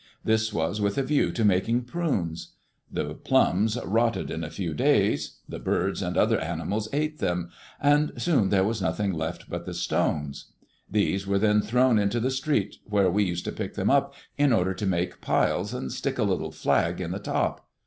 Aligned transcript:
This 0.23 0.51
was 0.51 0.81
with 0.81 0.97
a 0.97 1.03
view 1.03 1.31
to 1.31 1.45
making 1.45 1.83
prunes. 1.83 2.55
The 2.91 3.13
plums 3.13 3.77
rotted 3.85 4.31
in 4.31 4.43
a 4.43 4.49
few 4.49 4.73
days; 4.73 5.37
the 5.47 5.59
birds 5.59 6.01
and 6.01 6.17
other 6.17 6.39
animals 6.39 6.89
ate 6.91 7.19
them; 7.19 7.51
and 7.79 8.11
soon 8.17 8.49
there 8.49 8.63
was 8.63 8.81
nothing 8.81 9.13
left 9.13 9.47
but 9.47 9.67
the 9.67 9.75
stones. 9.75 10.53
These 10.89 11.27
were 11.27 11.37
then 11.37 11.61
thrown 11.61 11.99
into 11.99 12.19
the 12.19 12.31
street, 12.31 12.77
where 12.85 13.11
we 13.11 13.23
used 13.25 13.45
to 13.45 13.51
pick 13.51 13.75
them 13.75 13.91
up, 13.91 14.15
in 14.39 14.51
order 14.51 14.73
to 14.73 14.87
make 14.87 15.21
piles 15.21 15.71
and 15.71 15.91
stick 15.91 16.17
a 16.17 16.23
little 16.23 16.49
flag 16.49 16.99
in 16.99 17.11
the 17.11 17.19
top. 17.19 17.69